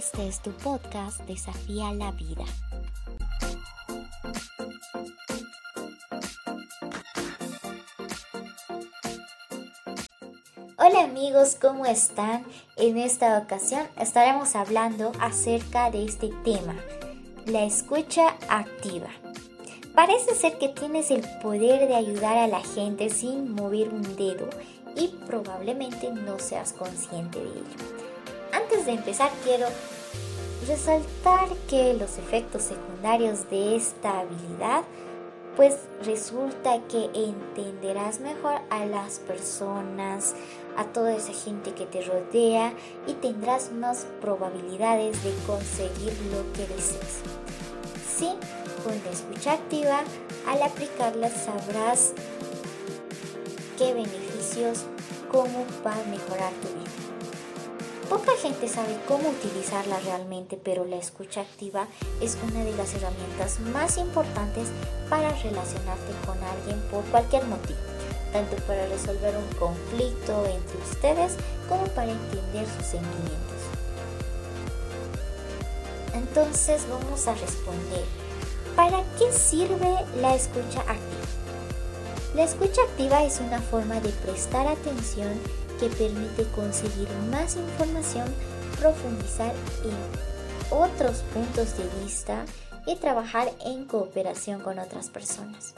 Este 0.00 0.26
es 0.26 0.40
tu 0.40 0.52
podcast 0.52 1.20
Desafía 1.26 1.92
la 1.92 2.10
Vida. 2.12 2.44
Hola 10.78 11.04
amigos, 11.04 11.54
¿cómo 11.60 11.84
están? 11.84 12.46
En 12.76 12.96
esta 12.96 13.36
ocasión 13.36 13.86
estaremos 13.98 14.56
hablando 14.56 15.12
acerca 15.20 15.90
de 15.90 16.06
este 16.06 16.30
tema, 16.44 16.76
la 17.44 17.64
escucha 17.64 18.38
activa. 18.48 19.10
Parece 19.94 20.34
ser 20.34 20.56
que 20.56 20.70
tienes 20.70 21.10
el 21.10 21.26
poder 21.42 21.88
de 21.88 21.96
ayudar 21.96 22.38
a 22.38 22.46
la 22.46 22.62
gente 22.62 23.10
sin 23.10 23.52
mover 23.52 23.90
un 23.90 24.16
dedo 24.16 24.48
y 24.96 25.08
probablemente 25.26 26.10
no 26.10 26.38
seas 26.38 26.72
consciente 26.72 27.38
de 27.38 27.50
ello. 27.50 27.99
Antes 28.70 28.86
de 28.86 28.92
empezar 28.92 29.32
quiero 29.42 29.66
resaltar 30.68 31.48
que 31.68 31.92
los 31.94 32.18
efectos 32.18 32.62
secundarios 32.62 33.50
de 33.50 33.74
esta 33.74 34.20
habilidad 34.20 34.84
pues 35.56 35.74
resulta 36.04 36.80
que 36.86 37.10
entenderás 37.12 38.20
mejor 38.20 38.60
a 38.70 38.86
las 38.86 39.18
personas, 39.18 40.36
a 40.76 40.84
toda 40.84 41.16
esa 41.16 41.32
gente 41.32 41.74
que 41.74 41.84
te 41.84 42.02
rodea 42.02 42.72
y 43.08 43.14
tendrás 43.14 43.72
más 43.72 44.06
probabilidades 44.20 45.20
de 45.24 45.34
conseguir 45.48 46.16
lo 46.30 46.52
que 46.52 46.72
deseas. 46.72 47.22
Sí, 48.16 48.30
con 48.84 48.94
la 49.04 49.10
escucha 49.10 49.54
activa, 49.54 50.02
al 50.46 50.62
aplicarla 50.62 51.28
sabrás 51.28 52.12
qué 53.76 53.94
beneficios, 53.94 54.84
cómo 55.28 55.66
va 55.84 55.92
a 55.92 56.04
mejorar 56.08 56.52
tu 56.62 56.68
vida. 56.68 56.79
Poca 58.10 58.32
gente 58.42 58.66
sabe 58.66 58.98
cómo 59.06 59.28
utilizarla 59.28 60.00
realmente, 60.00 60.58
pero 60.60 60.84
la 60.84 60.96
escucha 60.96 61.42
activa 61.42 61.86
es 62.20 62.36
una 62.42 62.64
de 62.64 62.72
las 62.72 62.92
herramientas 62.92 63.60
más 63.72 63.98
importantes 63.98 64.66
para 65.08 65.30
relacionarte 65.30 66.12
con 66.26 66.36
alguien 66.42 66.80
por 66.90 67.04
cualquier 67.04 67.44
motivo, 67.44 67.78
tanto 68.32 68.56
para 68.66 68.84
resolver 68.88 69.36
un 69.36 69.46
conflicto 69.56 70.44
entre 70.44 70.78
ustedes 70.90 71.36
como 71.68 71.84
para 71.94 72.10
entender 72.10 72.66
sus 72.66 72.86
sentimientos. 72.86 73.60
Entonces 76.12 76.82
vamos 76.90 77.28
a 77.28 77.34
responder, 77.36 78.04
¿para 78.74 79.04
qué 79.20 79.32
sirve 79.32 79.94
la 80.20 80.34
escucha 80.34 80.80
activa? 80.80 81.30
La 82.34 82.42
escucha 82.42 82.82
activa 82.82 83.22
es 83.22 83.38
una 83.38 83.60
forma 83.60 84.00
de 84.00 84.10
prestar 84.10 84.66
atención 84.66 85.40
que 85.80 85.88
permite 85.88 86.44
conseguir 86.54 87.08
más 87.30 87.56
información, 87.56 88.26
profundizar 88.78 89.54
en 89.82 90.30
otros 90.70 91.22
puntos 91.32 91.76
de 91.78 92.04
vista 92.04 92.44
y 92.86 92.96
trabajar 92.96 93.50
en 93.64 93.86
cooperación 93.86 94.60
con 94.60 94.78
otras 94.78 95.08
personas. 95.08 95.74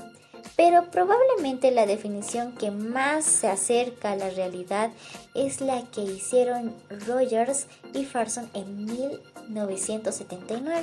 Pero 0.57 0.91
probablemente 0.91 1.71
la 1.71 1.87
definición 1.87 2.53
que 2.53 2.71
más 2.71 3.25
se 3.25 3.49
acerca 3.49 4.13
a 4.13 4.17
la 4.17 4.29
realidad 4.31 4.91
es 5.35 5.61
la 5.61 5.83
que 5.83 6.03
hicieron 6.03 6.75
Rogers 7.07 7.67
y 7.95 8.05
Farson 8.05 8.51
en 8.53 8.85
1979, 8.85 10.83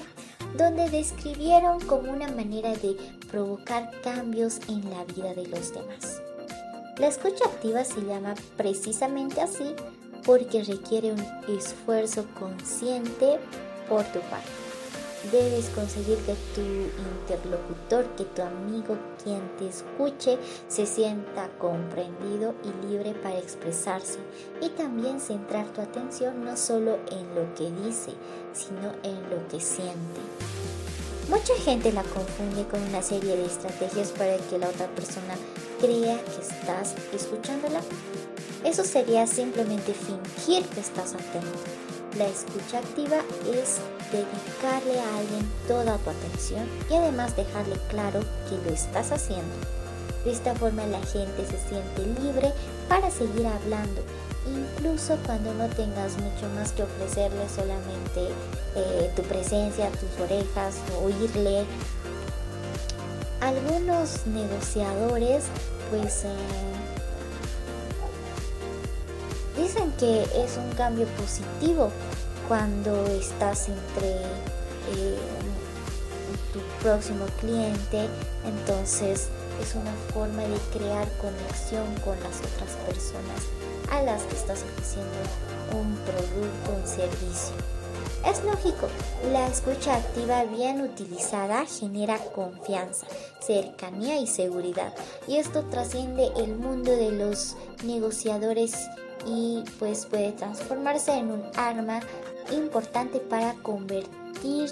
donde 0.58 0.90
describieron 0.90 1.80
como 1.82 2.12
una 2.12 2.30
manera 2.30 2.74
de 2.74 2.98
provocar 3.30 3.92
cambios 4.02 4.60
en 4.68 4.90
la 4.90 5.04
vida 5.04 5.34
de 5.36 5.46
los 5.48 5.72
demás. 5.74 6.22
La 7.00 7.08
escucha 7.08 7.46
activa 7.46 7.86
se 7.86 8.02
llama 8.02 8.36
precisamente 8.58 9.40
así 9.40 9.74
porque 10.26 10.66
requiere 10.66 11.14
un 11.14 11.26
esfuerzo 11.48 12.26
consciente 12.38 13.40
por 13.88 14.04
tu 14.04 14.20
parte. 14.20 14.50
Debes 15.32 15.70
conseguir 15.70 16.18
que 16.20 16.36
tu 16.54 16.62
interlocutor, 16.62 18.06
que 18.18 18.26
tu 18.26 18.42
amigo, 18.42 18.98
quien 19.24 19.40
te 19.58 19.70
escuche, 19.70 20.38
se 20.68 20.86
sienta 20.86 21.48
comprendido 21.58 22.54
y 22.66 22.88
libre 22.88 23.14
para 23.14 23.38
expresarse 23.38 24.20
y 24.62 24.68
también 24.68 25.22
centrar 25.22 25.68
tu 25.68 25.80
atención 25.80 26.44
no 26.44 26.58
solo 26.58 27.00
en 27.12 27.34
lo 27.34 27.54
que 27.56 27.72
dice, 27.86 28.12
sino 28.52 28.92
en 29.04 29.30
lo 29.30 29.48
que 29.48 29.62
siente. 29.62 30.20
Mucha 31.30 31.56
gente 31.64 31.94
la 31.94 32.04
confunde 32.04 32.66
con 32.68 32.82
una 32.82 33.02
serie 33.02 33.38
de 33.38 33.46
estrategias 33.46 34.10
para 34.10 34.36
que 34.36 34.58
la 34.58 34.68
otra 34.68 34.88
persona 34.88 35.36
crea 35.80 36.20
que 36.24 36.42
estás 36.42 36.96
escuchándola. 37.14 37.82
Eso 38.64 38.84
sería 38.84 39.26
simplemente 39.26 39.94
fingir 39.94 40.66
que 40.66 40.80
estás 40.80 41.14
atento. 41.14 41.58
La 42.18 42.28
escucha 42.28 42.80
activa 42.80 43.18
es 43.52 43.78
dedicarle 44.12 45.00
a 45.00 45.18
alguien 45.18 45.50
toda 45.68 45.98
tu 45.98 46.10
atención 46.10 46.68
y 46.90 46.96
además 46.96 47.36
dejarle 47.36 47.76
claro 47.90 48.20
que 48.50 48.58
lo 48.66 48.74
estás 48.74 49.12
haciendo. 49.12 49.56
De 50.26 50.32
esta 50.32 50.54
forma 50.56 50.86
la 50.88 51.02
gente 51.02 51.46
se 51.46 51.58
siente 51.70 52.22
libre 52.22 52.52
para 52.90 53.10
seguir 53.10 53.46
hablando 53.48 54.02
incluso 54.50 55.18
cuando 55.26 55.54
no 55.54 55.68
tengas 55.70 56.18
mucho 56.18 56.48
más 56.56 56.72
que 56.72 56.84
ofrecerle 56.84 57.48
solamente 57.50 58.34
eh, 58.76 59.12
tu 59.16 59.22
presencia, 59.24 59.90
tus 59.92 60.24
orejas, 60.24 60.76
oírle. 61.04 61.66
Algunos 63.42 64.26
negociadores 64.28 65.46
pues 65.90 66.26
eh, 66.26 66.30
dicen 69.58 69.92
que 69.94 70.24
es 70.24 70.58
un 70.58 70.70
cambio 70.76 71.08
positivo 71.18 71.90
cuando 72.48 73.06
estás 73.06 73.70
entre 73.70 74.24
eh, 74.94 75.18
tu 76.52 76.60
próximo 76.84 77.26
cliente, 77.40 78.10
entonces 78.46 79.30
es 79.62 79.76
una 79.76 79.94
forma 80.14 80.44
de 80.44 80.58
crear 80.78 81.08
conexión 81.18 81.86
con 82.04 82.20
las 82.22 82.40
otras 82.40 82.76
personas 82.88 83.44
a 83.92 84.02
las 84.04 84.24
que 84.24 84.36
estás 84.36 84.64
ofreciendo 84.64 85.18
un 85.74 85.96
producto, 86.06 86.72
un 86.76 86.88
servicio. 86.88 87.79
Es 88.26 88.44
lógico, 88.44 88.88
la 89.32 89.48
escucha 89.48 89.96
activa 89.96 90.44
bien 90.44 90.82
utilizada 90.82 91.66
genera 91.66 92.18
confianza, 92.18 93.08
cercanía 93.40 94.20
y 94.20 94.28
seguridad. 94.28 94.94
Y 95.28 95.38
esto 95.38 95.64
trasciende 95.64 96.30
el 96.38 96.56
mundo 96.56 96.92
de 96.92 97.12
los 97.12 97.56
negociadores 97.84 98.76
y 99.26 99.64
pues 99.80 100.06
puede 100.06 100.34
transformarse 100.34 101.14
en 101.14 101.32
un 101.32 101.44
arma 101.56 102.02
importante 102.52 103.20
para 103.20 103.54
convertir 103.56 104.70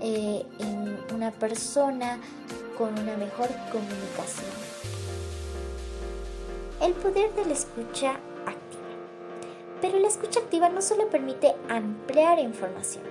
eh, 0.00 0.44
en 0.58 0.98
una 1.14 1.30
persona 1.30 2.18
con 2.76 2.92
una 2.98 3.16
mejor 3.16 3.48
comunicación. 3.70 4.50
El 6.80 6.92
poder 6.94 7.34
de 7.34 7.44
la 7.44 7.52
escucha. 7.52 8.20
Pero 9.80 9.98
la 9.98 10.08
escucha 10.08 10.40
activa 10.40 10.68
no 10.68 10.82
solo 10.82 11.08
permite 11.08 11.54
ampliar 11.68 12.38
información, 12.38 13.04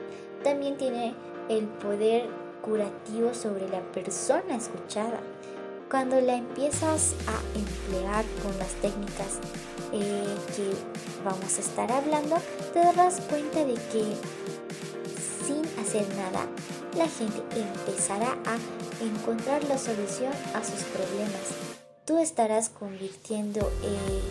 también 0.44 0.78
tiene 0.78 1.16
el 1.50 1.66
poder 1.66 2.28
curativo 2.62 3.34
sobre 3.34 3.70
la 3.70 3.82
persona 3.92 4.56
escuchada. 4.56 5.20
Cuando 5.90 6.20
la 6.20 6.36
empiezas 6.36 7.16
a 7.28 7.58
emplear 7.58 8.26
con 8.44 8.58
las 8.60 8.74
técnicas 8.82 9.40
eh, 9.94 10.26
que 10.56 10.74
vamos 11.24 11.58
a 11.58 11.62
estar 11.62 11.90
hablando, 11.90 12.36
te 12.74 12.80
darás 12.80 13.22
cuenta 13.22 13.64
de 13.64 13.76
que 13.76 14.16
sin 15.46 15.66
hacer 15.80 16.06
nada, 16.16 16.46
la 16.98 17.08
gente 17.08 17.42
empezará 17.58 18.38
a 18.46 18.58
encontrar 19.02 19.64
la 19.66 19.78
solución 19.78 20.34
a 20.54 20.62
sus 20.62 20.84
problemas. 20.84 21.42
Tú 22.04 22.18
estarás 22.18 22.70
convirtiendo 22.70 23.62
eh, 23.84 24.22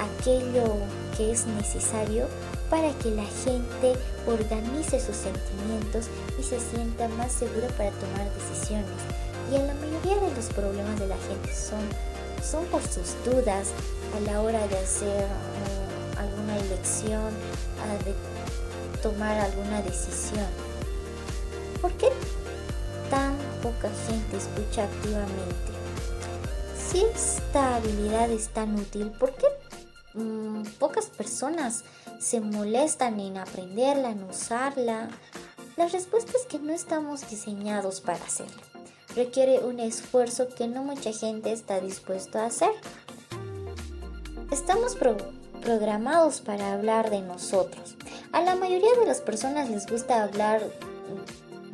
aquello 0.00 0.76
que 1.16 1.32
es 1.32 1.46
necesario 1.46 2.26
para 2.70 2.92
que 2.98 3.10
la 3.10 3.24
gente 3.24 3.94
organice 4.26 5.00
sus 5.00 5.16
sentimientos 5.16 6.06
y 6.38 6.42
se 6.42 6.60
sienta 6.60 7.08
más 7.08 7.32
segura 7.32 7.68
para 7.68 7.90
tomar 7.92 8.28
decisiones. 8.34 8.90
Y 9.50 9.56
en 9.56 9.66
la 9.66 9.74
mayoría 9.74 10.16
de 10.28 10.34
los 10.34 10.46
problemas 10.46 10.98
de 11.00 11.06
la 11.06 11.16
gente 11.16 11.54
son, 11.54 11.80
son 12.44 12.64
por 12.66 12.82
sus 12.82 13.14
dudas 13.24 13.68
a 14.16 14.20
la 14.20 14.42
hora 14.42 14.66
de 14.68 14.78
hacer 14.78 15.24
eh, 15.24 16.18
alguna 16.18 16.58
elección, 16.58 17.32
de 18.04 18.14
tomar 19.02 19.38
alguna 19.38 19.80
decisión. 19.82 20.46
¿Por 21.80 21.92
qué 21.92 22.08
tan 23.08 23.36
poca 23.62 23.90
gente 24.06 24.36
escucha 24.36 24.84
activamente? 24.84 25.72
Si 26.90 27.04
esta 27.04 27.76
habilidad 27.76 28.30
es 28.30 28.48
tan 28.48 28.74
útil, 28.74 29.10
¿por 29.18 29.32
qué 29.34 29.46
mm, 30.14 30.62
pocas 30.78 31.06
personas 31.06 31.84
se 32.18 32.40
molestan 32.40 33.20
en 33.20 33.36
aprenderla, 33.36 34.10
en 34.10 34.22
usarla? 34.24 35.08
La 35.76 35.86
respuesta 35.88 36.32
es 36.36 36.46
que 36.46 36.58
no 36.58 36.72
estamos 36.72 37.28
diseñados 37.30 38.00
para 38.00 38.24
hacerlo. 38.24 38.62
Requiere 39.14 39.60
un 39.60 39.80
esfuerzo 39.80 40.48
que 40.48 40.68
no 40.68 40.82
mucha 40.82 41.12
gente 41.12 41.52
está 41.52 41.80
dispuesto 41.80 42.38
a 42.38 42.46
hacer. 42.46 42.70
Estamos 44.50 44.96
programados 45.62 46.40
para 46.40 46.72
hablar 46.72 47.10
de 47.10 47.20
nosotros, 47.20 47.96
A 48.32 48.40
la 48.42 48.54
mayoría 48.54 48.92
de 48.98 49.06
las 49.06 49.20
personas 49.20 49.70
les 49.70 49.86
gusta 49.86 50.22
hablar 50.22 50.62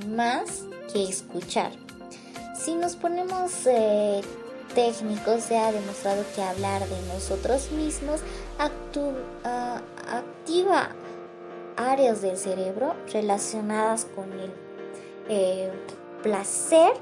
más 0.08 0.64
que 0.92 1.04
escuchar. 1.04 1.72
Si 2.56 2.74
nos 2.74 2.96
ponemos 2.96 3.52
eh, 3.66 4.22
técnicos, 4.74 5.44
se 5.44 5.58
ha 5.58 5.72
demostrado 5.72 6.24
que 6.34 6.42
hablar 6.42 6.86
de 6.86 7.00
nosotros 7.12 7.70
mismos 7.70 8.20
ah, 8.58 9.80
activa 10.10 10.90
áreas 11.76 12.22
del 12.22 12.36
cerebro 12.36 12.94
relacionadas 13.12 14.06
con 14.14 14.32
el 14.32 14.52
eh, 15.28 15.70
placer 16.22 16.92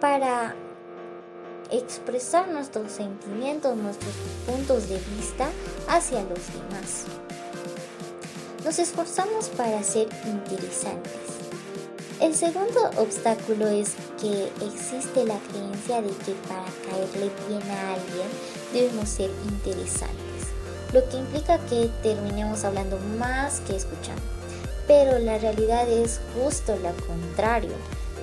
para 0.00 0.54
expresar 1.70 2.48
nuestros 2.48 2.92
sentimientos, 2.92 3.76
nuestros 3.76 4.12
puntos 4.46 4.88
de 4.88 4.98
vista 5.16 5.48
hacia 5.88 6.22
los 6.22 6.40
demás. 6.52 7.04
Nos 8.64 8.78
esforzamos 8.78 9.48
para 9.50 9.82
ser 9.82 10.08
interesantes. 10.24 11.37
El 12.20 12.34
segundo 12.34 12.90
obstáculo 12.96 13.68
es 13.68 13.92
que 14.20 14.50
existe 14.66 15.24
la 15.24 15.38
creencia 15.38 16.02
de 16.02 16.10
que 16.10 16.32
para 16.48 16.64
caerle 16.84 17.30
bien 17.48 17.62
a 17.70 17.94
alguien 17.94 18.28
debemos 18.72 19.08
ser 19.08 19.30
interesantes, 19.48 20.48
lo 20.92 21.08
que 21.08 21.16
implica 21.16 21.58
que 21.66 21.88
terminemos 22.02 22.64
hablando 22.64 22.98
más 23.20 23.60
que 23.60 23.76
escuchando. 23.76 24.20
Pero 24.88 25.20
la 25.20 25.38
realidad 25.38 25.88
es 25.88 26.20
justo 26.34 26.74
lo 26.82 26.92
contrario 27.06 27.74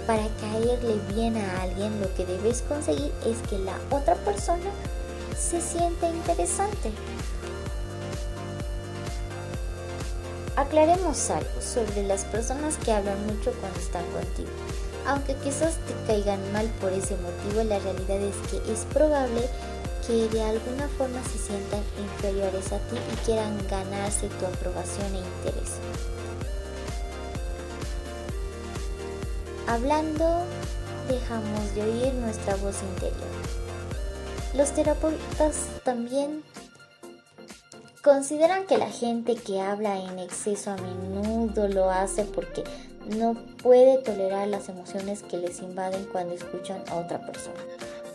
para 0.05 0.27
caerle 0.41 0.99
bien 1.13 1.37
a 1.37 1.61
alguien 1.61 2.01
lo 2.01 2.13
que 2.15 2.25
debes 2.25 2.63
conseguir 2.63 3.13
es 3.25 3.37
que 3.49 3.57
la 3.59 3.77
otra 3.89 4.15
persona 4.15 4.71
se 5.37 5.61
sienta 5.61 6.09
interesante. 6.09 6.91
Aclaremos 10.55 11.29
algo 11.31 11.61
sobre 11.61 12.03
las 12.03 12.23
personas 12.23 12.77
que 12.77 12.93
hablan 12.93 13.25
mucho 13.25 13.51
cuando 13.59 13.77
están 13.77 14.05
contigo. 14.11 14.49
Aunque 15.05 15.35
quizás 15.35 15.75
te 15.85 15.93
caigan 16.07 16.39
mal 16.53 16.67
por 16.79 16.93
ese 16.93 17.17
motivo, 17.17 17.63
la 17.63 17.77
realidad 17.79 18.21
es 18.21 18.35
que 18.49 18.71
es 18.71 18.85
probable 18.85 19.49
que 20.07 20.29
de 20.29 20.41
alguna 20.41 20.87
forma 20.97 21.21
se 21.23 21.37
sientan 21.39 21.83
inferiores 21.99 22.71
a 22.71 22.77
ti 22.77 22.95
y 22.95 23.25
quieran 23.25 23.57
ganarse 23.69 24.29
tu 24.29 24.45
aprobación 24.45 25.13
e 25.13 25.19
interés. 25.19 25.73
Hablando, 29.67 30.43
dejamos 31.09 31.75
de 31.75 31.81
oír 31.81 32.13
nuestra 32.13 32.55
voz 32.55 32.77
interior. 32.81 33.35
Los 34.53 34.71
terapeutas 34.71 35.67
también 35.83 36.43
consideran 38.05 38.67
que 38.67 38.77
la 38.77 38.91
gente 38.91 39.35
que 39.35 39.59
habla 39.59 39.99
en 39.99 40.19
exceso 40.19 40.69
a 40.69 40.77
menudo 40.77 41.67
lo 41.67 41.89
hace 41.89 42.23
porque 42.23 42.63
no 43.17 43.33
puede 43.61 43.97
tolerar 44.03 44.47
las 44.47 44.69
emociones 44.69 45.23
que 45.23 45.37
les 45.37 45.59
invaden 45.59 46.05
cuando 46.11 46.35
escuchan 46.35 46.83
a 46.89 46.97
otra 46.97 47.25
persona. 47.25 47.59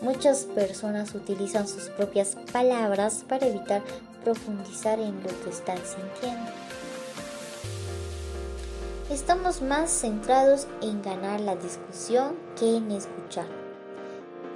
Muchas 0.01 0.45
personas 0.45 1.13
utilizan 1.13 1.67
sus 1.67 1.89
propias 1.89 2.37
palabras 2.53 3.25
para 3.27 3.47
evitar 3.47 3.83
profundizar 4.23 4.97
en 4.97 5.21
lo 5.21 5.29
que 5.43 5.49
están 5.49 5.77
sintiendo 5.77 6.51
estamos 9.11 9.61
más 9.61 9.91
centrados 9.91 10.67
en 10.81 11.01
ganar 11.01 11.41
la 11.41 11.55
discusión 11.55 12.35
que 12.57 12.77
en 12.77 12.91
escuchar. 12.91 13.60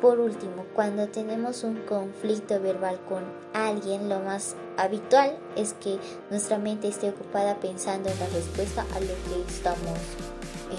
Por 0.06 0.20
último, 0.20 0.68
cuando 0.76 1.08
tenemos 1.08 1.64
un 1.64 1.78
conflicto 1.78 2.62
verbal 2.62 3.00
con 3.10 3.24
alguien, 3.56 4.08
lo 4.08 4.20
más 4.20 4.56
habitual 4.78 5.36
es 5.56 5.74
que 5.74 5.98
nuestra 6.30 6.60
mente 6.60 6.90
esté 6.90 7.10
ocupada 7.10 7.60
pensando 7.60 8.08
en 8.12 8.20
la 8.20 8.28
respuesta 8.28 8.86
a 8.94 9.00
lo 9.00 9.08
que 9.08 9.52
estamos 9.52 9.98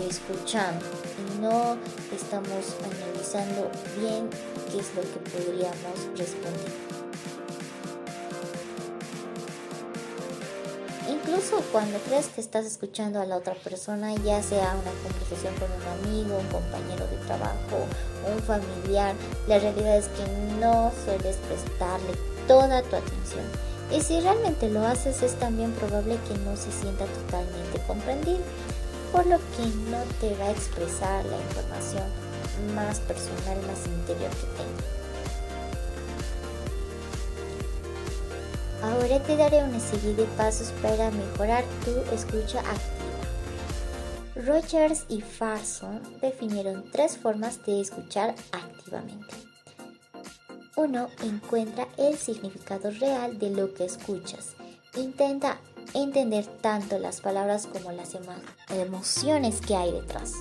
escuchando 0.08 0.84
y 1.18 1.40
no 1.40 1.76
estamos 2.14 2.76
analizando 2.84 3.68
bien 3.98 4.30
qué 4.70 4.78
es 4.78 4.94
lo 4.94 5.02
que 5.02 5.18
podríamos 5.28 6.08
responder. 6.16 6.95
Incluso 11.36 11.62
cuando 11.70 11.98
crees 11.98 12.28
que 12.28 12.40
estás 12.40 12.64
escuchando 12.64 13.20
a 13.20 13.26
la 13.26 13.36
otra 13.36 13.52
persona, 13.56 14.14
ya 14.24 14.42
sea 14.42 14.74
una 14.74 14.90
conversación 15.02 15.54
con 15.56 15.68
un 15.70 16.08
amigo, 16.08 16.38
un 16.38 16.46
compañero 16.46 17.06
de 17.08 17.18
trabajo, 17.26 17.84
un 18.34 18.42
familiar, 18.42 19.14
la 19.46 19.58
realidad 19.58 19.98
es 19.98 20.06
que 20.08 20.24
no 20.58 20.90
sueles 21.04 21.36
prestarle 21.46 22.14
toda 22.48 22.80
tu 22.84 22.96
atención. 22.96 23.44
Y 23.92 24.00
si 24.00 24.18
realmente 24.20 24.70
lo 24.70 24.86
haces, 24.86 25.22
es 25.22 25.34
también 25.34 25.72
probable 25.72 26.16
que 26.26 26.38
no 26.38 26.56
se 26.56 26.72
sienta 26.72 27.04
totalmente 27.04 27.82
comprendido, 27.86 28.40
por 29.12 29.26
lo 29.26 29.36
que 29.36 29.66
no 29.90 30.02
te 30.22 30.34
va 30.36 30.46
a 30.46 30.52
expresar 30.52 31.22
la 31.26 31.36
información 31.36 32.04
más 32.74 32.98
personal, 33.00 33.58
más 33.66 33.84
interior 33.84 34.30
que 34.30 34.46
tenga. 34.56 34.95
Ahora 38.82 39.22
te 39.22 39.36
daré 39.36 39.62
una 39.62 39.80
serie 39.80 40.14
de 40.14 40.24
pasos 40.36 40.72
para 40.82 41.10
mejorar 41.10 41.64
tu 41.84 42.14
escucha 42.14 42.60
activa. 42.60 43.06
Rogers 44.34 45.06
y 45.08 45.22
Farson 45.22 46.02
definieron 46.20 46.84
tres 46.92 47.16
formas 47.16 47.64
de 47.64 47.80
escuchar 47.80 48.34
activamente. 48.52 49.34
1. 50.76 51.08
Encuentra 51.24 51.88
el 51.96 52.18
significado 52.18 52.90
real 52.90 53.38
de 53.38 53.50
lo 53.50 53.72
que 53.72 53.86
escuchas. 53.86 54.54
Intenta 54.94 55.58
entender 55.94 56.44
tanto 56.60 56.98
las 56.98 57.22
palabras 57.22 57.66
como 57.66 57.92
las 57.92 58.14
emociones 58.68 59.60
que 59.62 59.74
hay 59.74 59.92
detrás. 59.92 60.34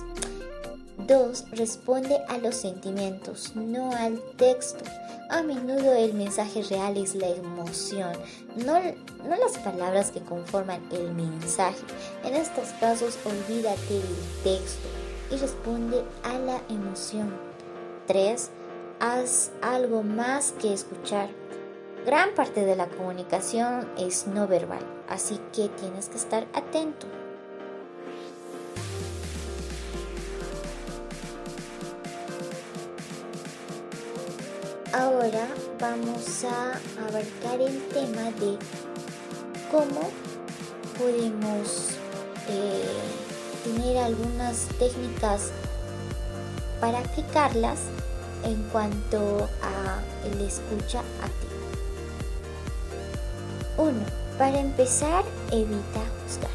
2. 0.98 1.50
Responde 1.52 2.20
a 2.28 2.36
los 2.36 2.56
sentimientos, 2.56 3.56
no 3.56 3.92
al 3.92 4.20
texto. 4.36 4.84
A 5.28 5.42
menudo 5.42 5.92
el 5.92 6.14
mensaje 6.14 6.62
real 6.62 6.96
es 6.96 7.16
la 7.16 7.28
emoción, 7.28 8.12
no, 8.64 8.80
no 9.24 9.36
las 9.36 9.58
palabras 9.58 10.12
que 10.12 10.20
conforman 10.20 10.80
el 10.92 11.12
mensaje. 11.14 11.80
En 12.24 12.34
estos 12.34 12.68
casos, 12.80 13.18
olvídate 13.24 13.94
del 13.94 14.44
texto 14.44 14.88
y 15.32 15.36
responde 15.36 16.04
a 16.22 16.38
la 16.38 16.60
emoción. 16.68 17.34
3. 18.06 18.50
Haz 19.00 19.50
algo 19.62 20.04
más 20.04 20.52
que 20.52 20.72
escuchar. 20.72 21.28
Gran 22.04 22.32
parte 22.36 22.64
de 22.64 22.76
la 22.76 22.86
comunicación 22.86 23.90
es 23.98 24.28
no 24.28 24.46
verbal, 24.46 24.86
así 25.08 25.40
que 25.52 25.68
tienes 25.70 26.08
que 26.08 26.18
estar 26.18 26.46
atento. 26.52 27.08
Ahora 35.26 35.48
vamos 35.80 36.44
a 36.44 36.78
abarcar 37.08 37.60
el 37.60 37.82
tema 37.88 38.30
de 38.38 38.56
cómo 39.72 40.08
podemos 40.96 41.88
eh, 42.48 42.86
tener 43.64 43.98
algunas 43.98 44.68
técnicas 44.78 45.50
para 46.80 47.00
aplicarlas 47.00 47.80
en 48.44 48.62
cuanto 48.70 49.48
a 49.62 49.98
el 50.28 50.42
escucha 50.42 51.00
activa. 51.00 51.56
1. 53.78 53.92
Para 54.38 54.60
empezar, 54.60 55.24
evita 55.50 56.04
juzgar. 56.22 56.50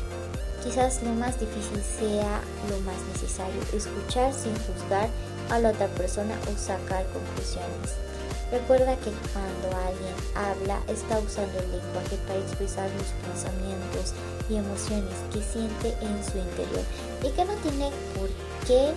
Quizás 0.63 1.03
lo 1.03 1.11
más 1.15 1.37
difícil 1.37 1.83
sea 1.99 2.39
lo 2.69 2.79
más 2.85 3.01
necesario, 3.13 3.61
escuchar 3.73 4.33
sin 4.33 4.55
juzgar 4.59 5.09
a 5.49 5.59
la 5.59 5.71
otra 5.71 5.87
persona 5.87 6.35
o 6.49 6.57
sacar 6.57 7.05
conclusiones. 7.07 8.10
Recuerda 8.51 8.97
que 8.97 9.11
cuando 9.31 9.77
alguien 9.77 10.13
habla 10.35 10.81
está 10.89 11.19
usando 11.19 11.57
el 11.57 11.71
lenguaje 11.71 12.17
para 12.27 12.39
expresar 12.39 12.89
los 12.91 13.07
pensamientos 13.25 14.13
y 14.49 14.55
emociones 14.55 15.15
que 15.31 15.41
siente 15.41 15.95
en 16.01 16.21
su 16.21 16.37
interior 16.37 16.83
y 17.23 17.29
que 17.29 17.45
no 17.45 17.53
tiene 17.63 17.91
por 18.13 18.29
qué 18.67 18.93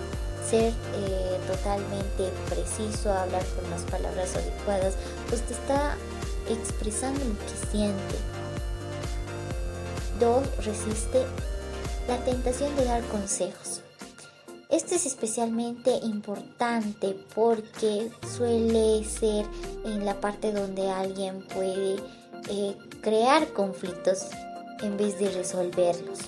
ser 0.49 0.73
eh, 0.95 1.39
totalmente 1.47 2.31
preciso, 2.49 3.13
hablar 3.13 3.43
con 3.55 3.69
las 3.71 3.81
palabras 3.83 4.35
adecuadas, 4.35 4.95
pues 5.29 5.41
te 5.43 5.53
está 5.53 5.95
expresando 6.49 7.23
lo 7.23 7.33
que 7.39 7.71
siente. 7.71 8.15
Dos, 10.19 10.43
resiste 10.65 11.25
la 12.09 12.17
tentación 12.25 12.75
de 12.75 12.83
dar 12.83 13.01
consejos. 13.03 13.84
Esto 14.69 14.95
es 14.95 15.05
especialmente 15.05 15.91
importante 16.03 17.15
porque 17.35 18.09
suele 18.35 19.03
ser 19.03 19.45
en 19.85 20.05
la 20.05 20.19
parte 20.19 20.51
donde 20.51 20.89
alguien 20.89 21.45
puede 21.53 21.97
eh, 22.49 22.75
crear 23.01 23.53
conflictos 23.53 24.25
en 24.81 24.97
vez 24.97 25.19
de 25.19 25.29
resolverlos. 25.29 26.19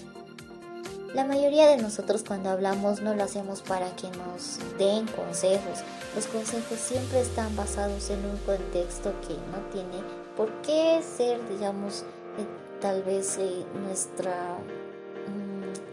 La 1.16 1.26
mayoría 1.26 1.68
de 1.68 1.78
nosotros 1.78 2.24
cuando 2.28 2.52
hablamos 2.52 3.02
no 3.02 3.16
lo 3.16 3.24
hacemos 3.24 3.64
para 3.64 3.96
que 3.96 4.08
nos 4.10 4.60
den 4.78 5.08
consejos. 5.08 5.80
Los 6.16 6.28
consejos 6.28 6.78
siempre 6.80 7.22
están 7.22 7.56
basados 7.56 8.12
en 8.12 8.24
un 8.24 8.38
contexto 8.46 9.14
que 9.22 9.34
no 9.34 9.58
tiene 9.72 10.04
por 10.36 10.52
qué 10.62 11.02
ser, 11.02 11.40
digamos, 11.50 12.04
eh, 12.38 12.46
tal 12.82 13.02
vez 13.02 13.38
eh, 13.40 13.66
nuestra 13.84 14.60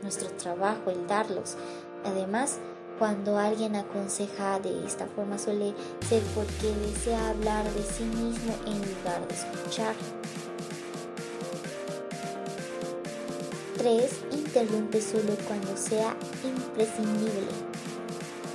nuestro 0.05 0.29
trabajo 0.37 0.91
el 0.91 1.07
darlos. 1.09 1.57
Además, 2.05 2.59
cuando 2.99 3.39
alguien 3.39 3.77
aconseja 3.77 4.61
de 4.61 4.87
esta 4.87 5.07
forma 5.07 5.39
suele 5.39 5.75
ser 6.09 6.23
porque 6.35 6.75
desea 6.87 7.31
hablar 7.31 7.65
de 7.73 7.83
sí 7.83 8.05
mismo 8.05 8.55
en 8.67 8.79
lugar 8.79 9.27
de 9.27 9.35
escuchar. 9.35 9.95
3. 13.79 14.21
Interrumpe 14.33 15.01
solo 15.01 15.37
cuando 15.47 15.77
sea 15.77 16.17
imprescindible. 16.45 17.49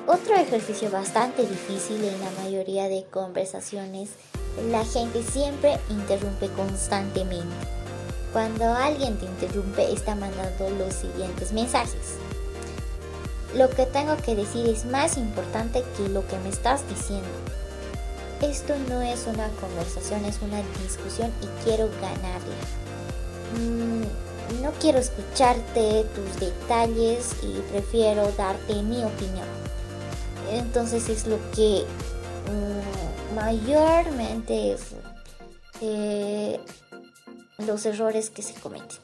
Otro 0.08 0.36
ejercicio 0.36 0.90
bastante 0.90 1.44
difícil 1.44 2.04
en 2.04 2.20
la 2.20 2.32
mayoría 2.42 2.88
de 2.88 3.06
conversaciones, 3.12 4.10
la 4.72 4.84
gente 4.84 5.22
siempre 5.22 5.78
interrumpe 5.90 6.48
constantemente. 6.50 7.56
Cuando 8.34 8.66
alguien 8.74 9.18
te 9.20 9.26
interrumpe 9.26 9.92
está 9.92 10.16
mandando 10.16 10.70
los 10.72 10.94
siguientes 10.94 11.52
mensajes. 11.52 12.18
Lo 13.56 13.70
que 13.70 13.86
tengo 13.86 14.16
que 14.18 14.36
decir 14.36 14.68
es 14.68 14.86
más 14.86 15.18
importante 15.18 15.84
que 15.98 16.08
lo 16.10 16.26
que 16.28 16.38
me 16.40 16.50
estás 16.50 16.88
diciendo. 16.88 17.28
Esto 18.42 18.74
no 18.88 19.02
es 19.02 19.26
una 19.28 19.50
conversación, 19.60 20.24
es 20.26 20.40
una 20.42 20.62
discusión 20.84 21.32
y 21.42 21.64
quiero 21.64 21.90
ganarla. 22.00 22.56
Mm, 23.58 24.62
no 24.62 24.72
quiero 24.80 25.00
escucharte 25.00 26.06
tus 26.16 26.40
detalles 26.40 27.36
y 27.42 27.60
prefiero 27.72 28.32
darte 28.38 28.82
mi 28.84 29.04
opinión. 29.04 29.48
Entonces 30.52 31.10
es 31.10 31.28
lo 31.28 31.38
que 31.52 31.86
mm, 32.48 33.36
mayormente 33.36 34.74
es 34.74 34.82
eh, 35.82 36.60
los 37.58 37.86
errores 37.86 38.30
que 38.30 38.42
se 38.42 38.54
cometen. 38.54 39.00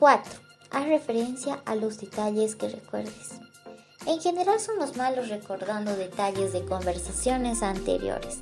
4. 0.00 0.32
Haz 0.70 0.86
referencia 0.86 1.60
a 1.66 1.74
los 1.74 2.00
detalles 2.00 2.56
que 2.56 2.70
recuerdes. 2.70 3.32
En 4.06 4.18
general 4.18 4.58
somos 4.58 4.96
malos 4.96 5.28
recordando 5.28 5.94
detalles 5.94 6.54
de 6.54 6.64
conversaciones 6.64 7.62
anteriores, 7.62 8.38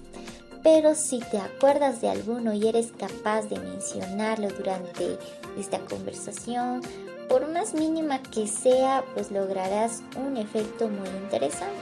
pero 0.62 0.94
si 0.94 1.18
te 1.18 1.38
acuerdas 1.38 2.00
de 2.00 2.10
alguno 2.10 2.52
y 2.52 2.68
eres 2.68 2.92
capaz 2.96 3.48
de 3.48 3.58
mencionarlo 3.58 4.50
durante 4.50 5.18
esta 5.58 5.80
conversación, 5.80 6.80
por 7.28 7.48
más 7.48 7.74
mínima 7.74 8.22
que 8.22 8.46
sea, 8.46 9.04
pues 9.14 9.32
lograrás 9.32 10.02
un 10.16 10.36
efecto 10.36 10.88
muy 10.88 11.08
interesante. 11.08 11.74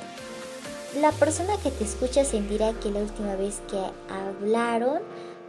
La 1.02 1.12
persona 1.12 1.52
que 1.62 1.70
te 1.70 1.84
escucha 1.84 2.24
sentirá 2.24 2.72
que 2.80 2.90
la 2.90 3.00
última 3.00 3.36
vez 3.36 3.60
que 3.68 3.78
hablaron 4.08 5.02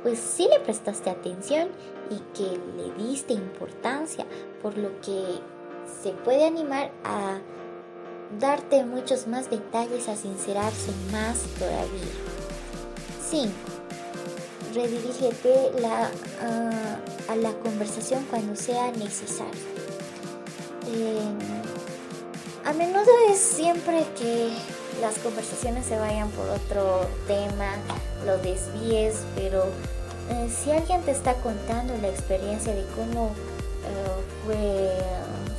pues 0.07 0.19
sí 0.19 0.47
le 0.49 0.61
prestaste 0.61 1.09
atención 1.09 1.67
y 2.09 2.15
que 2.33 2.57
le 2.77 2.93
diste 3.03 3.33
importancia, 3.33 4.25
por 4.61 4.77
lo 4.77 5.01
que 5.01 5.41
se 6.01 6.11
puede 6.11 6.47
animar 6.47 6.91
a 7.03 7.39
darte 8.39 8.85
muchos 8.85 9.27
más 9.27 9.49
detalles, 9.49 10.07
a 10.07 10.15
sincerarse 10.15 10.93
más 11.11 11.39
todavía. 11.59 12.13
5. 13.29 13.51
Redirígete 14.73 15.71
ah, 15.83 16.09
a 17.27 17.35
la 17.35 17.51
conversación 17.59 18.25
cuando 18.29 18.55
sea 18.55 18.93
necesario. 18.93 19.51
Em, 20.87 21.37
a 22.63 22.71
menudo 22.71 23.11
es 23.29 23.39
siempre 23.39 24.05
que 24.17 24.53
las 25.01 25.17
conversaciones 25.19 25.85
se 25.85 25.99
vayan 25.99 26.29
por 26.31 26.47
otro 26.47 27.07
tema, 27.27 27.73
lo 28.25 28.37
desvíes, 28.37 29.15
pero 29.35 29.65
eh, 30.29 30.49
si 30.49 30.71
alguien 30.71 31.01
te 31.03 31.11
está 31.11 31.33
contando 31.35 31.95
la 32.01 32.09
experiencia 32.09 32.73
de 32.73 32.85
cómo 32.95 33.31
eh, 33.85 34.23
fue 34.45 34.91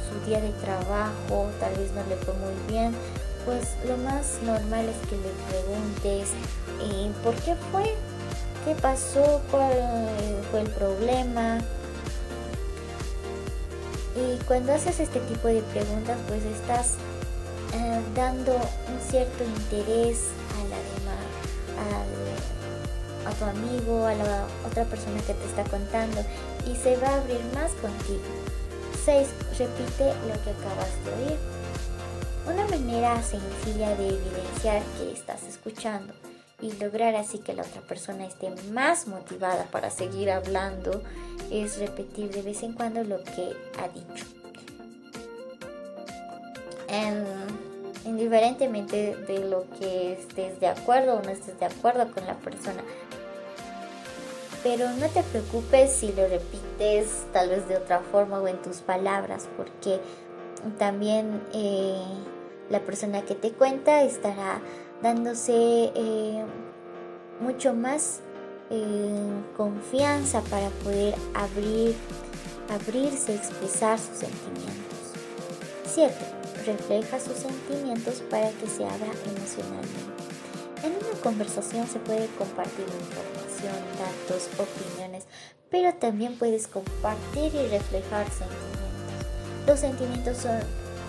su 0.09 0.29
día 0.29 0.41
de 0.41 0.51
trabajo, 0.61 1.49
tal 1.59 1.75
vez 1.77 1.91
no 1.93 2.05
le 2.09 2.17
fue 2.17 2.35
muy 2.35 2.53
bien, 2.69 2.95
pues 3.47 3.77
lo 3.87 3.97
más 3.97 4.41
normal 4.45 4.87
es 4.89 5.09
que 5.09 5.17
le 5.17 5.31
preguntes 5.49 6.29
eh, 6.83 7.11
por 7.25 7.35
qué 7.37 7.55
fue, 7.73 7.95
qué 8.67 8.75
pasó, 8.81 9.41
cuál 9.51 9.73
fue 10.51 10.61
el 10.61 10.71
problema. 10.71 11.59
Y 14.17 14.45
cuando 14.45 14.75
haces 14.75 15.01
este 15.01 15.21
tipo 15.21 15.49
de 15.49 15.63
preguntas, 15.63 16.19
pues 16.27 16.43
estás 16.45 16.95
dando 18.15 18.53
un 18.55 19.11
cierto 19.11 19.45
interés 19.45 20.25
a 20.57 20.65
la 20.69 20.77
demás, 20.77 22.18
a 23.29 23.33
tu 23.33 23.45
amigo, 23.45 24.07
a 24.07 24.15
la 24.15 24.47
otra 24.67 24.85
persona 24.85 25.21
que 25.27 25.35
te 25.35 25.45
está 25.45 25.65
contando 25.65 26.21
y 26.71 26.75
se 26.77 26.97
va 26.97 27.09
a 27.09 27.21
abrir 27.21 27.41
más 27.55 27.71
contigo. 27.73 28.25
6. 29.05 29.29
Repite 29.59 30.13
lo 30.27 30.35
que 30.43 30.51
acabas 30.51 31.05
de 31.05 31.13
oír. 31.13 31.39
Una 32.47 32.67
manera 32.67 33.23
sencilla 33.23 33.95
de 33.97 34.09
evidenciar 34.09 34.83
que 34.99 35.13
estás 35.13 35.43
escuchando 35.45 36.15
y 36.61 36.73
lograr 36.73 37.15
así 37.15 37.39
que 37.39 37.53
la 37.53 37.63
otra 37.63 37.83
persona 37.83 38.27
esté 38.27 38.51
más 38.73 39.07
motivada 39.07 39.65
para 39.71 39.91
seguir 39.91 40.31
hablando 40.31 41.03
es 41.51 41.79
repetir 41.79 42.31
de 42.31 42.43
vez 42.43 42.63
en 42.63 42.73
cuando 42.73 43.05
lo 43.05 43.23
que 43.23 43.55
ha 43.79 43.89
dicho. 43.89 44.25
indiferentemente 48.05 49.17
de 49.17 49.39
lo 49.41 49.65
que 49.79 50.15
estés 50.15 50.59
de 50.61 50.67
acuerdo 50.67 51.15
o 51.15 51.23
no 51.23 51.31
estés 51.31 51.59
de 51.61 51.67
acuerdo 51.67 52.11
con 52.13 52.27
la 52.27 52.35
persona, 52.35 52.83
pero 54.63 54.89
no 54.91 55.09
te 55.09 55.23
preocupes 55.23 55.93
si 55.93 56.13
lo 56.13 56.27
repites 56.29 57.27
tal 57.33 57.51
vez 57.51 57.69
de 57.69 57.77
otra 57.77 58.01
forma 58.01 58.41
o 58.41 58.49
en 58.49 58.61
tus 58.63 58.79
palabras, 58.79 59.49
porque 59.57 60.01
también 60.79 61.43
eh, 61.53 62.03
la 62.71 62.81
persona 62.81 63.23
que 63.23 63.35
te 63.35 63.53
cuenta 63.53 64.03
estará 64.03 64.61
dándose 65.03 65.93
eh, 65.95 66.45
mucho 67.41 67.75
más 67.75 68.21
eh, 68.71 69.33
confianza 69.57 70.41
para 70.43 70.69
poder 70.71 71.15
abrir, 71.35 71.95
abrirse, 72.69 73.35
expresar 73.35 73.99
sus 73.99 74.19
sentimientos. 74.19 74.99
7. 75.87 76.15
Refleja 76.67 77.19
sus 77.21 77.37
sentimientos 77.37 78.23
para 78.29 78.51
que 78.51 78.67
se 78.67 78.85
abra 78.85 79.11
emocionalmente. 79.25 80.19
En 80.83 80.93
una 80.93 81.21
conversación 81.23 81.87
se 81.87 81.99
puede 82.01 82.27
compartir 82.39 82.85
datos, 83.63 84.49
opiniones, 84.59 85.25
pero 85.71 85.93
también 85.95 86.39
puedes 86.39 86.67
compartir 86.67 87.55
y 87.55 87.69
reflejar 87.69 88.27
sentimientos. 88.31 88.79
Los 89.67 89.81
sentimientos 89.81 90.39
son 90.39 90.61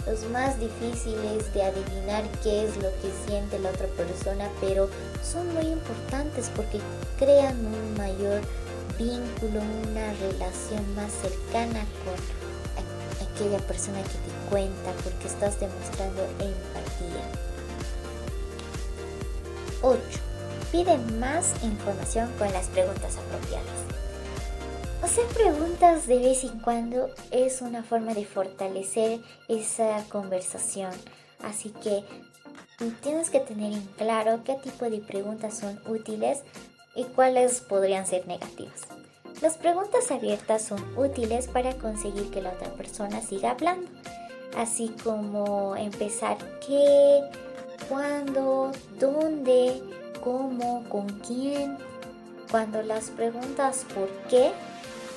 los 0.06 0.24
más 0.32 0.60
difíciles 0.60 1.54
de 1.54 1.64
adivinar 1.64 2.24
qué 2.44 2.66
es 2.66 2.76
lo 2.78 2.90
que 3.02 3.12
siente 3.28 3.60
la 3.60 3.70
otra 3.70 3.88
persona, 3.88 4.50
pero 4.60 4.90
son 5.24 5.54
muy 5.54 5.68
importantes 5.68 6.50
porque 6.56 6.80
crean 7.18 7.58
un 7.66 7.94
mayor 7.96 8.42
vínculo, 8.98 9.62
una 9.90 10.14
relación 10.14 10.96
más 10.96 11.12
cercana 11.14 11.86
con 12.04 13.28
aquella 13.28 13.60
persona 13.60 14.02
que 14.02 14.10
te 14.10 14.50
cuenta 14.50 14.92
porque 15.04 15.28
estás 15.28 15.60
demostrando 15.60 16.24
empatía. 16.40 17.24
8 19.82 20.29
pide 20.72 20.98
más 21.20 21.54
información 21.64 22.32
con 22.38 22.52
las 22.54 22.68
preguntas 22.68 23.18
apropiadas. 23.18 24.00
Hacer 25.02 25.26
preguntas 25.28 26.08
de 26.08 26.20
vez 26.20 26.44
en 26.44 26.60
cuando 26.60 27.10
es 27.32 27.62
una 27.62 27.84
forma 27.84 28.14
de 28.14 28.26
fortalecer 28.26 29.22
esa 29.48 30.04
conversación, 30.10 30.92
así 31.44 31.70
que 31.70 32.04
tienes 33.02 33.30
que 33.30 33.40
tener 33.40 33.74
en 33.74 33.86
claro 33.98 34.42
qué 34.44 34.56
tipo 34.56 34.90
de 34.90 35.00
preguntas 35.00 35.58
son 35.58 35.80
útiles 35.88 36.44
y 36.96 37.06
cuáles 37.06 37.62
podrían 37.62 38.06
ser 38.06 38.28
negativas. 38.28 38.82
Las 39.42 39.58
preguntas 39.58 40.12
abiertas 40.12 40.64
son 40.64 40.84
útiles 40.98 41.48
para 41.48 41.74
conseguir 41.76 42.30
que 42.30 42.42
la 42.42 42.52
otra 42.52 42.74
persona 42.74 43.22
siga 43.22 43.52
hablando, 43.52 43.88
así 44.58 44.94
como 45.02 45.78
empezar 45.78 46.38
qué, 46.66 47.22
cuándo, 47.88 48.74
dónde, 49.00 49.82
cómo, 50.30 50.84
con 50.90 51.08
quién. 51.08 51.78
Cuando 52.52 52.84
las 52.84 53.10
preguntas 53.10 53.86
por 53.96 54.10
qué, 54.30 54.52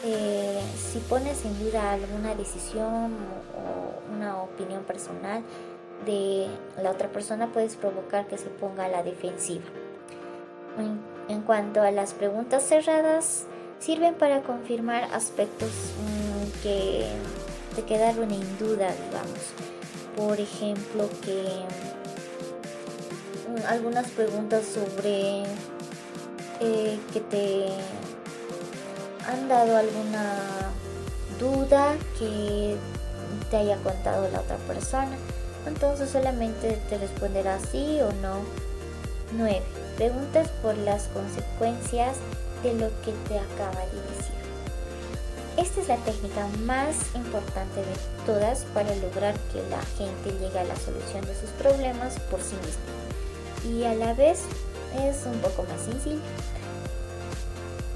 eh, 0.05 0.63
si 0.77 1.01
pones 1.01 1.45
en 1.45 1.59
duda 1.63 1.93
alguna 1.93 2.35
decisión 2.35 3.13
o 3.55 4.15
una 4.15 4.43
opinión 4.43 4.85
personal 4.85 5.43
de 6.07 6.47
la 6.83 6.91
otra 6.91 7.09
persona, 7.09 7.53
puedes 7.53 7.77
provocar 7.77 8.27
que 8.27 8.39
se 8.39 8.49
ponga 8.49 8.87
a 8.87 8.89
la 8.89 9.03
defensiva. 9.03 9.65
En, 11.29 11.43
cuanto 11.43 11.83
a 11.83 11.91
las 11.91 12.15
preguntas 12.15 12.63
cerradas, 12.63 13.45
sirven 13.81 14.15
para 14.15 14.43
confirmar 14.43 15.05
aspectos 15.13 15.71
mm, 15.71 16.63
que 16.63 17.07
te 17.77 17.83
quedaron 17.83 18.31
en 18.31 18.59
duda, 18.59 18.89
digamos. 18.89 19.53
Por 20.17 20.41
ejemplo, 20.41 21.09
que 21.23 21.45
algunas 23.69 24.09
preguntas 24.11 24.65
sobre 24.65 25.43
eh, 26.61 26.99
que 27.13 27.21
te 27.21 27.67
han 29.27 29.49
dado 29.49 29.77
alguna 29.77 30.39
duda 31.39 31.95
que 32.19 32.77
te 33.51 33.57
haya 33.57 33.77
contado 33.79 34.29
la 34.31 34.41
otra 34.41 34.57
persona. 34.59 35.17
Entonces 35.67 36.11
solamente 36.11 36.81
te 36.89 36.99
responderá 36.99 37.59
sí 37.61 37.99
o 38.01 38.13
no. 38.21 38.41
9. 39.37 39.63
Preguntas 39.97 40.49
por 40.63 40.77
las 40.79 41.05
consecuencias 41.09 42.17
de 42.63 42.75
lo 42.75 42.89
que 43.03 43.13
te 43.29 43.39
acaba 43.39 43.81
de 43.81 44.01
decir. 44.17 44.43
Esta 45.57 45.81
es 45.83 45.89
la 45.89 45.97
técnica 45.99 46.47
más 46.65 46.97
importante 47.15 47.81
de 47.81 48.25
todas 48.25 48.65
para 48.73 48.95
lograr 48.97 49.35
que 49.53 49.63
la 49.69 49.83
gente 49.99 50.33
llegue 50.39 50.59
a 50.59 50.65
la 50.65 50.77
solución 50.77 51.25
de 51.27 51.35
sus 51.35 51.51
problemas 51.51 52.19
por 52.31 52.41
sí 52.41 52.57
misma. 52.57 53.02
Y 53.65 53.85
a 53.85 53.95
la 53.95 54.15
vez 54.15 54.41
es 54.99 55.25
un 55.27 55.39
poco 55.41 55.65
más 55.65 55.81
sencillo. 55.83 56.21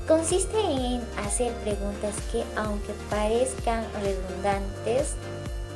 Consiste 0.06 0.60
en 0.60 1.02
hacer 1.24 1.52
preguntas 1.64 2.14
que 2.30 2.44
aunque 2.56 2.92
parezcan 3.10 3.84
redundantes, 4.00 5.14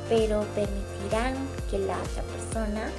pero 0.07 0.45
permitirán 0.55 1.35
que 1.69 1.79
la 1.79 1.97
otra 1.97 2.23
persona 2.23 2.89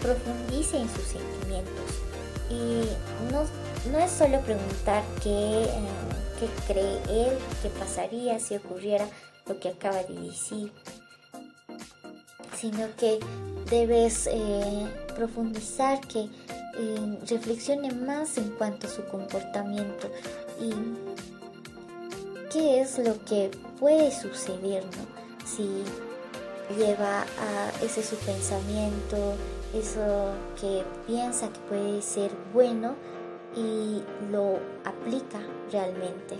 profundice 0.00 0.78
en 0.78 0.88
sus 0.88 1.04
sentimientos. 1.04 1.84
Y 2.48 2.88
no, 3.30 3.44
no 3.92 3.98
es 3.98 4.10
solo 4.10 4.40
preguntar 4.40 5.04
qué, 5.22 5.64
eh, 5.64 5.68
qué 6.40 6.72
cree 6.72 7.28
él 7.28 7.38
que 7.62 7.68
pasaría 7.68 8.40
si 8.40 8.56
ocurriera 8.56 9.06
lo 9.46 9.60
que 9.60 9.68
acaba 9.68 10.02
de 10.02 10.14
decir, 10.14 10.72
sino 12.56 12.88
que 12.96 13.20
debes 13.70 14.26
eh, 14.26 14.86
profundizar, 15.20 16.00
que 16.00 16.20
eh, 16.20 17.18
reflexione 17.28 17.92
más 17.92 18.38
en 18.38 18.48
cuanto 18.52 18.86
a 18.86 18.90
su 18.90 19.04
comportamiento 19.04 20.10
y 20.58 20.70
qué 22.50 22.80
es 22.80 22.98
lo 22.98 23.22
que 23.26 23.50
puede 23.78 24.10
suceder. 24.10 24.82
Si 25.44 25.84
lleva 26.74 27.20
a 27.22 27.84
ese 27.84 28.02
su 28.02 28.16
pensamiento, 28.16 29.34
eso 29.74 30.32
que 30.58 30.84
piensa 31.06 31.52
que 31.52 31.60
puede 31.68 32.00
ser 32.00 32.30
bueno 32.54 32.94
y 33.54 34.02
lo 34.30 34.58
aplica 34.86 35.40
realmente. 35.70 36.38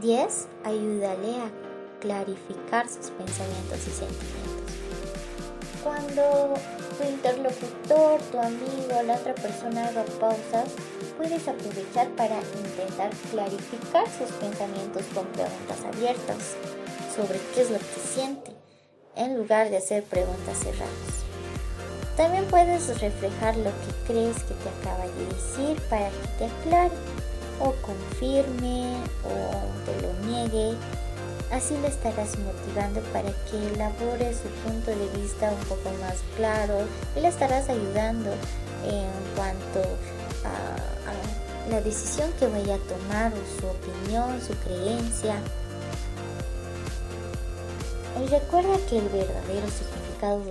10. 0.00 0.48
Ayúdale 0.62 1.36
a 1.36 1.50
clarificar 2.00 2.86
sus 2.88 3.10
pensamientos 3.10 3.78
y 3.88 3.90
sentimientos. 3.90 4.45
Cuando 5.86 6.54
tu 6.98 7.08
interlocutor, 7.08 8.20
tu 8.32 8.40
amigo, 8.40 9.02
la 9.06 9.14
otra 9.14 9.32
persona 9.36 9.86
haga 9.86 10.02
pausas, 10.18 10.68
puedes 11.16 11.46
aprovechar 11.46 12.08
para 12.16 12.40
intentar 12.40 13.10
clarificar 13.30 14.04
sus 14.10 14.28
pensamientos 14.40 15.04
con 15.14 15.26
preguntas 15.26 15.84
abiertas 15.84 16.56
sobre 17.14 17.38
qué 17.54 17.62
es 17.62 17.70
lo 17.70 17.78
que 17.78 18.00
siente, 18.04 18.50
en 19.14 19.36
lugar 19.36 19.70
de 19.70 19.76
hacer 19.76 20.02
preguntas 20.02 20.58
cerradas. 20.58 21.22
También 22.16 22.46
puedes 22.46 22.88
reflejar 23.00 23.56
lo 23.56 23.70
que 23.70 24.12
crees 24.12 24.42
que 24.42 24.54
te 24.54 24.68
acaba 24.80 25.06
de 25.06 25.26
decir 25.36 25.80
para 25.88 26.08
que 26.08 26.28
te 26.36 26.44
aclare 26.46 26.96
o 27.60 27.72
confirme 27.86 28.92
o 29.22 29.84
te 29.84 30.02
lo 30.02 30.12
niegue. 30.26 30.76
Así 31.50 31.76
le 31.78 31.88
estarás 31.88 32.36
motivando 32.38 33.00
para 33.12 33.30
que 33.48 33.74
elabore 33.74 34.34
su 34.34 34.48
punto 34.64 34.90
de 34.90 35.08
vista 35.20 35.50
un 35.52 35.64
poco 35.68 35.90
más 36.00 36.16
claro 36.36 36.78
y 37.16 37.20
le 37.20 37.28
estarás 37.28 37.68
ayudando 37.68 38.32
en 38.84 39.08
cuanto 39.36 39.80
a, 40.44 41.70
la 41.70 41.80
decisión 41.80 42.30
que 42.38 42.46
vaya 42.46 42.76
a 42.76 42.78
tomar 42.78 43.32
o 43.32 43.60
su 43.60 43.66
opinión, 43.66 44.40
su 44.40 44.54
creencia. 44.58 45.36
Y 48.22 48.28
recuerda 48.28 48.76
que 48.88 48.98
el 48.98 49.08
verdadero 49.08 49.66
significado 49.68 50.42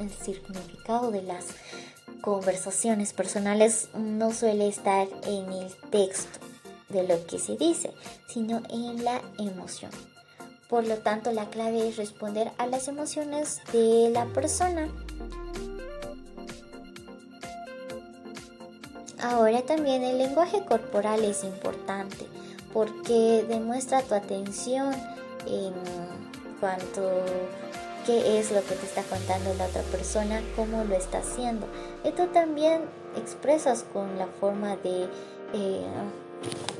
el 0.00 0.10
significado 0.10 1.10
de 1.10 1.22
las 1.22 1.46
conversaciones 2.20 3.12
personales 3.12 3.88
no 3.94 4.32
suele 4.32 4.68
estar 4.68 5.06
en 5.24 5.52
el 5.52 5.74
texto 5.90 6.40
de 6.88 7.06
lo 7.06 7.24
que 7.26 7.38
se 7.38 7.56
dice, 7.56 7.92
sino 8.28 8.62
en 8.68 9.04
la 9.04 9.22
emoción. 9.38 9.90
Por 10.68 10.86
lo 10.86 10.96
tanto, 10.96 11.30
la 11.30 11.48
clave 11.48 11.88
es 11.88 11.96
responder 11.96 12.50
a 12.58 12.66
las 12.66 12.88
emociones 12.88 13.60
de 13.72 14.10
la 14.12 14.26
persona. 14.26 14.88
Ahora 19.22 19.62
también 19.62 20.02
el 20.02 20.18
lenguaje 20.18 20.64
corporal 20.64 21.24
es 21.24 21.44
importante 21.44 22.26
porque 22.72 23.44
demuestra 23.48 24.02
tu 24.02 24.14
atención 24.14 24.92
en 25.46 25.72
cuanto 26.60 27.10
qué 28.04 28.38
es 28.38 28.52
lo 28.52 28.62
que 28.62 28.74
te 28.74 28.86
está 28.86 29.02
contando 29.02 29.54
la 29.54 29.66
otra 29.66 29.82
persona, 29.82 30.42
cómo 30.54 30.84
lo 30.84 30.94
está 30.94 31.18
haciendo. 31.18 31.66
Esto 32.04 32.26
también 32.28 32.82
expresas 33.16 33.84
con 33.92 34.18
la 34.18 34.26
forma 34.26 34.76
de, 34.76 35.08
eh, 35.54 35.86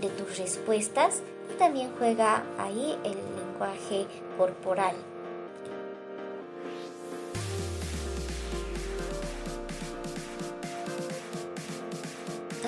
de 0.01 0.09
tus 0.11 0.39
respuestas 0.39 1.23
y 1.53 1.59
también 1.59 1.91
juega 1.99 2.45
ahí 2.59 2.99
el 3.05 3.17
corporal. 4.37 4.95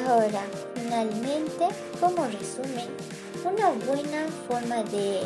Ahora, 0.06 0.42
finalmente, 0.74 1.68
como 2.00 2.24
resumen, 2.24 2.88
una 3.44 3.70
buena 3.70 4.26
forma 4.48 4.82
de 4.84 5.22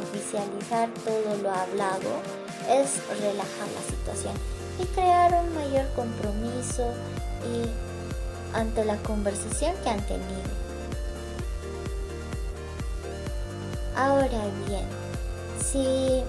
oficializar 0.00 0.88
todo 1.04 1.36
lo 1.42 1.50
hablado 1.50 2.10
es 2.68 3.00
relajar 3.20 3.68
la 3.74 3.82
situación 3.90 4.34
y 4.78 4.84
crear 4.86 5.32
un 5.34 5.54
mayor 5.54 5.86
compromiso 5.96 6.92
ante 8.54 8.84
la 8.84 8.96
conversación 8.98 9.74
que 9.82 9.90
han 9.90 10.06
tenido. 10.06 10.60
Ahora 13.96 14.42
bien, 14.66 14.99
si 15.60 16.22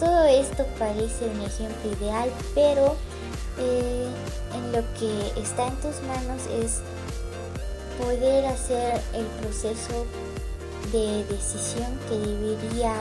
todo 0.00 0.24
esto 0.24 0.66
parece 0.78 1.26
un 1.26 1.40
ejemplo 1.42 1.92
ideal, 1.98 2.30
pero 2.54 2.96
eh, 3.58 4.08
en 4.54 4.72
lo 4.72 4.82
que 4.98 5.40
está 5.40 5.68
en 5.68 5.76
tus 5.76 6.02
manos 6.02 6.42
es 6.60 6.80
poder 7.98 8.46
hacer 8.46 9.00
el 9.14 9.24
proceso 9.42 10.06
de 10.92 11.24
decisión 11.24 11.98
que 12.08 12.16
debería 12.16 12.94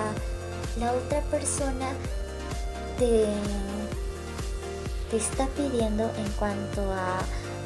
la 0.80 0.91
otra 0.93 1.21
persona 1.23 1.89
te, 2.97 3.26
está 5.15 5.47
pidiendo 5.56 6.04
en 6.17 6.32
cuanto 6.39 6.82
a 6.91 7.19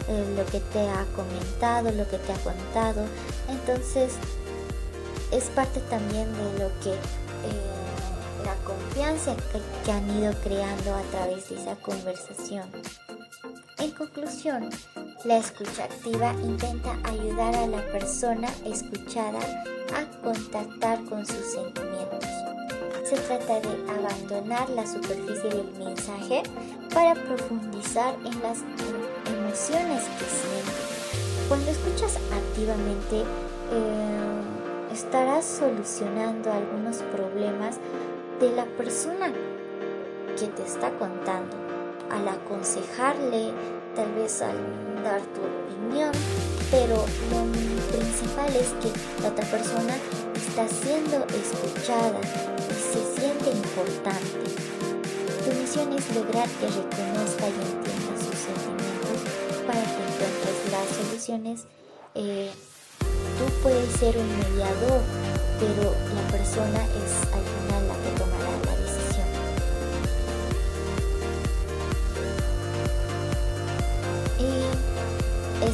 eh, 0.10 0.34
lo 0.36 0.46
que 0.46 0.60
te 0.60 0.88
ha 0.90 1.06
comentado, 1.16 1.92
lo 1.92 2.08
que 2.10 2.18
te 2.18 2.34
ha 2.34 2.38
contado. 2.40 3.06
Entonces, 3.50 4.14
es 5.32 5.46
parte 5.46 5.80
también 5.90 6.28
de 6.34 6.60
lo 6.60 6.70
que 6.82 6.92
eh, 6.92 7.77
confianza 8.98 9.36
que 9.86 9.92
han 9.92 10.10
ido 10.18 10.34
creando 10.44 10.96
a 10.96 11.02
través 11.12 11.50
de 11.50 11.56
esa 11.62 11.76
conversación. 11.76 12.64
En 13.78 13.92
conclusión, 13.92 14.70
la 15.24 15.38
escucha 15.38 15.84
activa 15.84 16.34
intenta 16.44 16.98
ayudar 17.04 17.56
a 17.56 17.68
la 17.68 17.86
persona 17.92 18.48
escuchada 18.66 19.40
a 19.96 20.22
contactar 20.24 21.04
con 21.06 21.26
sus 21.26 21.46
sentimientos 21.46 22.26
se 23.08 23.16
trata 23.16 23.62
de 23.62 23.70
abandonar 23.90 24.70
la 24.72 24.86
superficie 24.86 25.50
del 25.50 25.72
mensaje 25.80 26.44
para 26.94 27.14
profundizar 27.14 28.16
en 28.16 28.42
las 28.42 28.64
emociones 29.34 30.04
que 30.04 30.26
siente. 30.26 31.48
Cuando 31.48 31.72
escuchas 31.72 32.18
activamente, 32.18 33.22
eh, 33.22 34.28
estarás 34.92 35.46
solucionando 35.46 36.52
algunos 36.52 36.98
problemas 36.98 37.80
de 38.40 38.52
la 38.56 38.66
persona 38.66 39.32
que 40.40 40.48
te 40.48 40.64
está 40.64 40.92
contando. 40.98 41.56
Al 42.10 42.28
aconsejarle, 42.28 43.52
tal 43.96 44.14
vez 44.14 44.42
al 44.42 44.56
dar 45.04 45.22
tu 45.22 45.42
opinión, 45.42 46.12
pero 46.72 47.06
lo 47.32 47.98
principal 47.98 48.56
es 48.56 48.74
que 48.82 49.22
la 49.22 49.30
otra 49.30 49.46
persona 49.46 49.96
está 50.36 50.68
siendo 50.68 51.26
escuchada 51.28 52.20
se 52.88 53.20
siente 53.20 53.52
importante. 53.52 54.50
Tu 55.44 55.52
misión 55.60 55.92
es 55.94 56.16
lograr 56.16 56.48
que 56.60 56.68
reconozca 56.68 57.48
y 57.48 57.58
entienda 57.68 58.14
sus 58.18 58.38
sentimientos 58.48 59.18
para 59.66 59.82
que 59.82 60.02
encuentres 60.08 60.58
las 60.72 60.88
soluciones. 60.96 61.66
Eh, 62.16 62.52
tú 63.38 63.46
puedes 63.62 63.92
ser 63.96 64.18
un 64.18 64.30
mediador, 64.40 65.02
pero 65.60 65.92
la 66.16 66.32
persona 66.32 66.82
es 67.04 67.12
al 67.34 67.44
final 67.44 67.77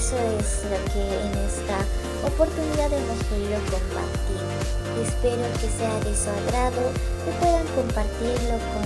eso 0.04 0.18
es 0.38 0.64
lo 0.66 0.92
que 0.92 1.00
en 1.00 1.34
esta 1.48 1.80
oportunidad 2.28 2.92
hemos 2.92 3.24
podido 3.24 3.58
compartir. 3.72 4.44
Espero 5.02 5.44
que 5.62 5.70
sea 5.70 5.98
de 6.02 6.14
su 6.14 6.30
agrado, 6.30 6.92
que 7.24 7.32
puedan 7.40 7.66
compartirlo 7.68 8.56
con 8.74 8.84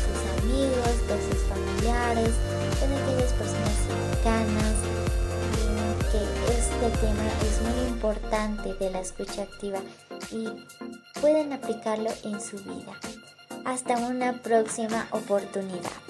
sus 0.00 0.20
amigos, 0.40 0.94
con 1.06 1.20
sus 1.20 1.42
familiares, 1.52 2.30
con 2.80 2.90
aquellas 2.96 3.32
personas 3.34 3.76
cercanas, 3.92 4.74
que 6.10 6.22
este 6.56 6.88
tema 6.98 7.26
es 7.42 7.60
muy 7.60 7.88
importante 7.88 8.72
de 8.72 8.90
la 8.90 9.00
escucha 9.00 9.42
activa 9.42 9.80
y 10.30 10.48
pueden 11.20 11.52
aplicarlo 11.52 12.08
en 12.22 12.40
su 12.40 12.56
vida. 12.56 12.94
Hasta 13.66 13.98
una 13.98 14.32
próxima 14.40 15.08
oportunidad. 15.10 16.03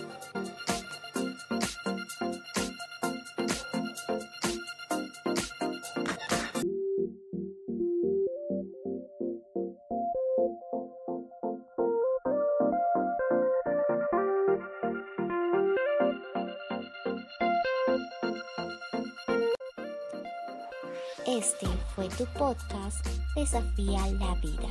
Tu 22.16 22.24
podcast 22.38 23.04
Desafía 23.34 24.06
la 24.18 24.34
Vida. 24.36 24.68